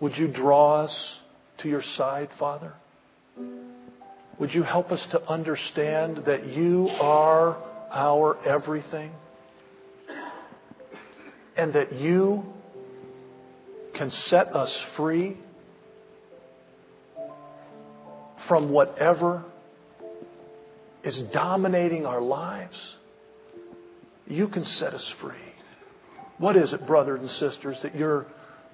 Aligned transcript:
Would 0.00 0.16
you 0.16 0.28
draw 0.28 0.84
us 0.84 0.96
to 1.58 1.68
your 1.68 1.82
side, 1.96 2.30
Father? 2.38 2.72
Would 4.38 4.54
you 4.54 4.62
help 4.62 4.90
us 4.90 5.06
to 5.12 5.22
understand 5.28 6.22
that 6.26 6.46
you 6.46 6.88
are 6.88 7.62
our 7.92 8.42
everything? 8.46 9.12
And 11.56 11.74
that 11.74 11.92
you 11.92 12.44
can 13.98 14.10
set 14.28 14.56
us 14.56 14.74
free 14.96 15.36
from 18.48 18.70
whatever 18.70 19.44
is 21.04 21.20
dominating 21.34 22.06
our 22.06 22.22
lives. 22.22 22.76
You 24.26 24.48
can 24.48 24.64
set 24.64 24.94
us 24.94 25.12
free. 25.20 25.34
What 26.38 26.56
is 26.56 26.72
it, 26.72 26.86
brothers 26.86 27.20
and 27.20 27.30
sisters, 27.52 27.76
that 27.82 27.94
you're 27.94 28.26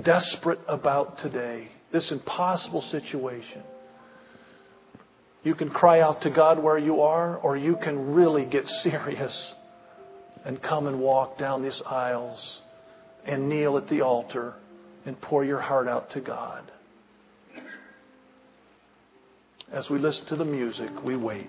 desperate 0.00 0.60
about 0.68 1.18
today? 1.18 1.68
This 1.92 2.10
impossible 2.10 2.82
situation. 2.90 3.62
You 5.44 5.54
can 5.54 5.70
cry 5.70 6.00
out 6.00 6.22
to 6.22 6.30
God 6.30 6.62
where 6.62 6.78
you 6.78 7.02
are, 7.02 7.36
or 7.36 7.56
you 7.56 7.76
can 7.82 8.14
really 8.14 8.44
get 8.44 8.64
serious 8.82 9.52
and 10.44 10.62
come 10.62 10.86
and 10.86 11.00
walk 11.00 11.38
down 11.38 11.62
these 11.62 11.80
aisles 11.86 12.60
and 13.24 13.48
kneel 13.48 13.76
at 13.76 13.88
the 13.88 14.00
altar 14.00 14.54
and 15.04 15.20
pour 15.20 15.44
your 15.44 15.60
heart 15.60 15.88
out 15.88 16.10
to 16.12 16.20
God. 16.20 16.70
As 19.72 19.88
we 19.88 19.98
listen 19.98 20.26
to 20.26 20.36
the 20.36 20.44
music, 20.44 20.90
we 21.04 21.16
wait. 21.16 21.48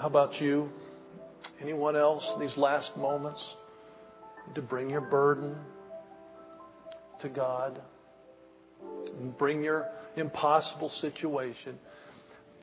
about 0.00 0.40
you? 0.40 0.68
Anyone 1.60 1.96
else 1.96 2.24
in 2.34 2.40
these 2.40 2.56
last 2.56 2.96
moments? 2.96 3.40
To 4.54 4.62
bring 4.62 4.90
your 4.90 5.00
burden 5.00 5.56
to 7.22 7.28
God. 7.28 7.80
And 9.18 9.36
bring 9.38 9.62
your 9.62 9.88
impossible 10.16 10.90
situation. 11.00 11.78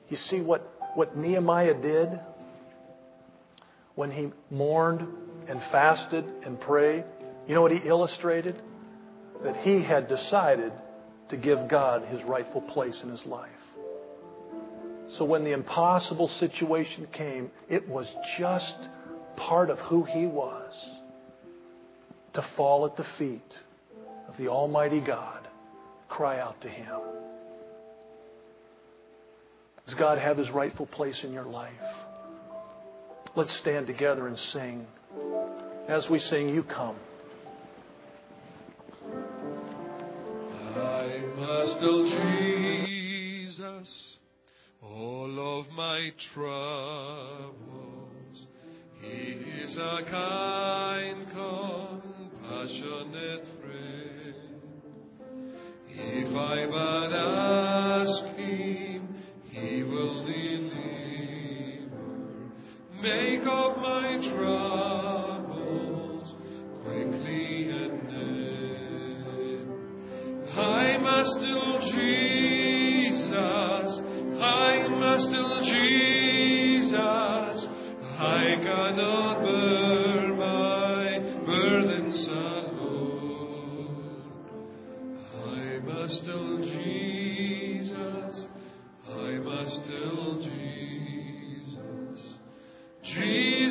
You 0.09 0.17
see 0.29 0.41
what, 0.41 0.71
what 0.95 1.17
Nehemiah 1.17 1.81
did 1.81 2.19
when 3.95 4.11
he 4.11 4.29
mourned 4.49 5.07
and 5.47 5.59
fasted 5.71 6.25
and 6.45 6.59
prayed? 6.59 7.03
You 7.47 7.55
know 7.55 7.61
what 7.61 7.71
he 7.71 7.79
illustrated? 7.87 8.61
That 9.43 9.57
he 9.57 9.83
had 9.83 10.07
decided 10.07 10.73
to 11.29 11.37
give 11.37 11.69
God 11.69 12.05
his 12.05 12.21
rightful 12.23 12.61
place 12.61 12.97
in 13.03 13.09
his 13.09 13.25
life. 13.25 13.49
So 15.17 15.25
when 15.25 15.43
the 15.43 15.51
impossible 15.51 16.29
situation 16.39 17.07
came, 17.11 17.51
it 17.69 17.87
was 17.87 18.07
just 18.39 18.77
part 19.35 19.69
of 19.69 19.77
who 19.79 20.03
he 20.03 20.25
was 20.25 20.73
to 22.33 22.45
fall 22.55 22.85
at 22.85 22.95
the 22.95 23.05
feet 23.17 23.41
of 24.29 24.37
the 24.37 24.47
Almighty 24.47 25.01
God, 25.01 25.47
cry 26.07 26.39
out 26.39 26.61
to 26.61 26.69
him. 26.69 26.99
Does 29.85 29.95
God 29.95 30.17
have 30.17 30.37
his 30.37 30.49
rightful 30.51 30.85
place 30.85 31.19
in 31.23 31.33
your 31.33 31.45
life? 31.45 31.71
Let's 33.35 33.53
stand 33.61 33.87
together 33.87 34.27
and 34.27 34.37
sing. 34.53 34.85
As 35.89 36.07
we 36.09 36.19
sing, 36.19 36.49
you 36.49 36.63
come. 36.63 36.95
I 40.75 41.21
must 41.35 41.79
tell 41.79 42.03
Jesus 42.85 44.17
all 44.81 45.59
of 45.59 45.69
my 45.73 46.09
troubles. 46.33 47.53
He 48.99 49.33
is 49.63 49.77
a 49.77 49.99
kind, 50.09 51.27
compassionate 51.29 53.45
friend. 53.59 54.35
If 55.87 56.35
I 56.35 56.65
but 56.67 57.13
ask 57.13 58.23
Him, 58.37 59.07
He 59.49 59.83
will 59.83 60.25
deliver. 60.25 60.41
Make 63.01 63.41
of 63.41 63.77
my 63.77 64.17
troubles 64.33 66.33
quickly 66.83 67.69
and 67.69 68.09
end. 68.09 69.69
I 70.57 70.97
must 70.97 71.39
do 71.39 71.79
Jesus. 71.91 72.50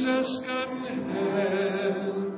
Jesus. 0.00 0.28
I 0.43 0.44
can 0.47 1.10
help. 1.10 2.30